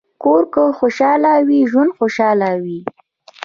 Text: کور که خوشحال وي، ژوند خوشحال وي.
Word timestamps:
کور 0.23 0.43
که 0.53 0.63
خوشحال 0.79 1.23
وي، 1.47 1.59
ژوند 1.71 1.91
خوشحال 1.97 2.41
وي. 2.63 2.79